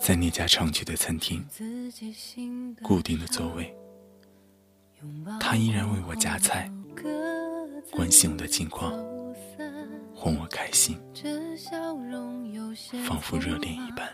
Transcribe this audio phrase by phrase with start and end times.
[0.00, 1.46] 在那家常去的餐厅，
[2.82, 3.72] 固定的座位，
[5.38, 6.68] 他依然为我夹菜，
[7.92, 8.90] 关心我的近况，
[10.12, 10.98] 哄我开心，
[13.06, 14.10] 仿佛热恋一般。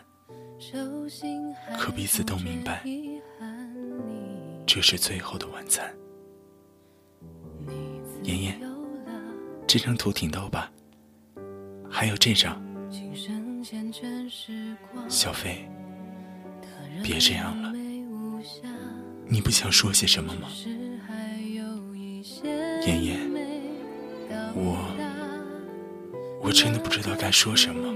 [1.79, 2.85] 可彼此都明白，
[4.67, 5.91] 这是最后的晚餐。
[8.23, 8.61] 妍妍，
[9.67, 10.71] 这张图挺逗吧？
[11.91, 12.70] 还有这张。
[15.09, 15.69] 小飞，
[17.03, 17.73] 别这样了。
[19.27, 20.49] 你不想说些什么吗？
[22.87, 23.21] 妍妍，
[24.55, 24.79] 我
[26.43, 27.95] 我真的不知道该说什么。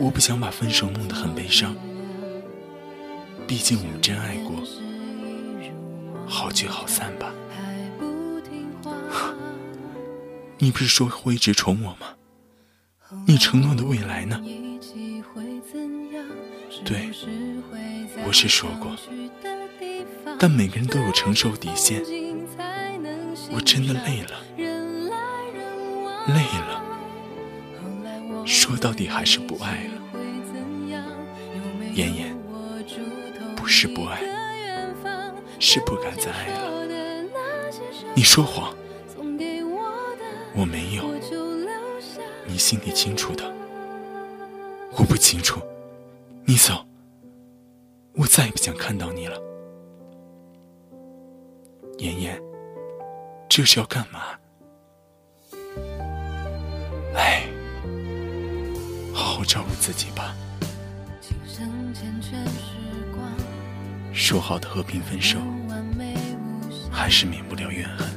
[0.00, 1.74] 我不想把分手弄得很悲伤，
[3.46, 4.54] 毕竟我们真爱过。
[6.26, 7.34] 好聚好散吧。
[10.58, 12.14] 你不是说会一直宠我吗？
[13.30, 14.42] 你承诺的未来呢？
[16.82, 17.10] 对，
[18.26, 18.96] 我是说过，
[20.38, 22.02] 但每个人都有承受底线。
[23.50, 24.40] 我真的累了，
[26.28, 29.92] 累了，说到底还是不爱了。
[31.92, 32.34] 妍妍，
[33.54, 34.22] 不是不爱，
[35.58, 36.88] 是不敢再爱了。
[38.14, 38.74] 你说谎，
[40.54, 41.06] 我没有。
[42.48, 43.44] 你心里清楚的，
[44.96, 45.60] 我不清楚。
[46.46, 46.82] 你走，
[48.14, 49.38] 我再也不想看到你了。
[51.98, 52.42] 妍妍，
[53.50, 54.20] 这是要干嘛？
[57.14, 57.46] 哎，
[59.12, 60.34] 好好照顾自己吧。
[64.14, 65.38] 说好的和平分手，
[66.90, 68.08] 还是免不了怨恨。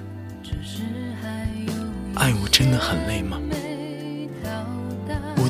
[2.16, 3.38] 爱我真的很累吗？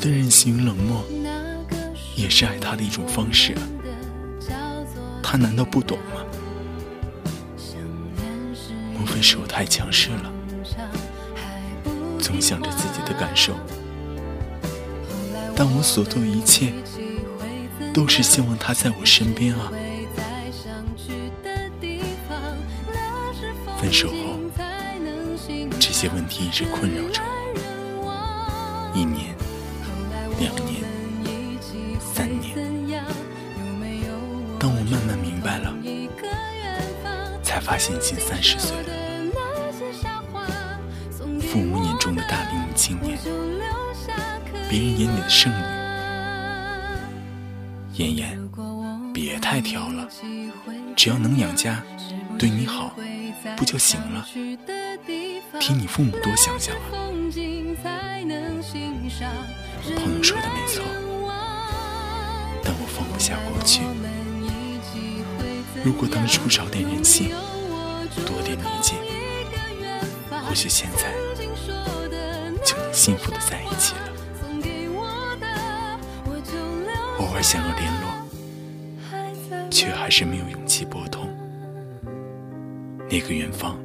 [0.02, 1.06] 的任性与冷漠，
[2.16, 3.62] 也是爱他的一种方式啊。
[5.22, 6.26] 他难道不懂吗？
[8.98, 10.32] 莫非是我太强势了？
[12.20, 13.54] 总想着自己的感受，
[15.56, 16.74] 但我所做一切，
[17.94, 19.72] 都是希望他在我身边啊。
[23.80, 24.40] 分手后，
[25.80, 27.22] 这些问题一直困扰着
[27.98, 29.36] 我，一年。
[34.62, 35.74] 当我慢慢明白了，
[37.42, 38.94] 才发现已经三十岁了。
[41.40, 43.18] 父母眼中的大龄女青年，
[44.70, 45.64] 别人眼里的剩女。
[47.96, 48.40] 妍妍，
[49.12, 50.08] 别太挑了，
[50.96, 51.82] 只要能养家，
[52.38, 52.94] 对你好，
[53.58, 54.28] 不就行了？
[55.60, 56.82] 替你父母多想想啊。
[59.96, 60.84] 朋友说的没错，
[62.64, 63.82] 但我放不下过去。
[65.84, 67.30] 如果当初少点任性，
[68.26, 68.94] 多点理解，
[70.30, 71.12] 或许现在
[72.64, 74.02] 就能幸福的在一起了。
[77.18, 81.28] 偶尔想要联络，却还是没有勇气拨通。
[83.10, 83.80] 那个远方，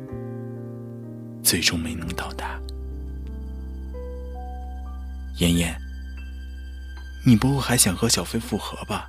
[1.43, 2.61] 最终没能到达。
[5.39, 5.75] 妍妍。
[7.25, 9.09] 你不会还想和小飞复合吧？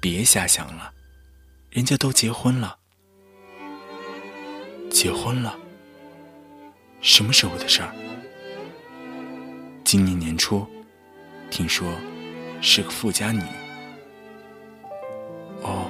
[0.00, 0.92] 别瞎想了，
[1.72, 2.76] 人家都结婚了。
[4.90, 5.58] 结婚了？
[7.00, 7.94] 什么时候的事儿？
[9.82, 10.66] 今年年初，
[11.50, 11.90] 听说
[12.60, 13.40] 是个富家女。
[15.62, 15.88] 哦，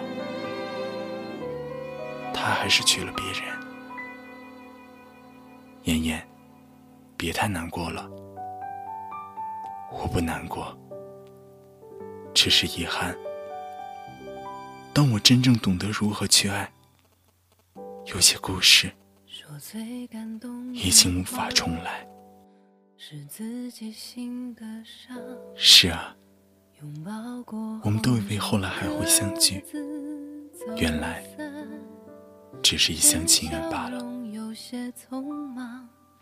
[2.32, 3.42] 她还是娶了别人。
[5.82, 6.24] 妍妍，
[7.16, 8.08] 别太难过了，
[9.90, 10.78] 我不难过。
[12.32, 13.18] 只是遗憾，
[15.02, 16.72] 当我真正懂得如何去爱，
[18.06, 18.88] 有些故事
[20.72, 22.06] 已经无法重来。
[25.56, 26.14] 是啊，
[27.82, 29.64] 我们都以为后来还会相聚，
[30.76, 31.24] 原来
[32.62, 34.00] 只是一厢情愿罢了。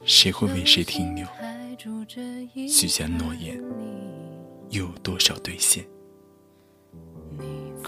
[0.07, 1.27] 谁会为谁停留？
[2.67, 3.63] 许下诺言，
[4.71, 5.85] 又有多少兑现？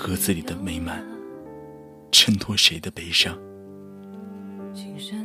[0.05, 1.01] 盒子里的美满，
[2.11, 3.39] 衬托谁的悲伤？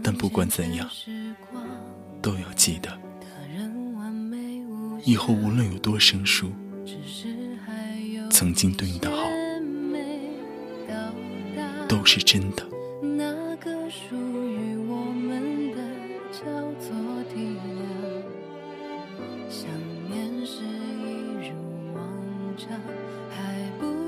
[0.04, 0.88] 但不管怎样，
[2.22, 2.96] 都要记得，
[5.04, 6.52] 以后无论有多生疏，
[8.30, 9.28] 曾经对你的好，
[11.90, 12.64] 都是真的。
[19.50, 19.66] 想
[20.08, 21.56] 念是一如
[21.96, 22.00] 往
[22.56, 22.70] 常，
[23.32, 24.07] 还不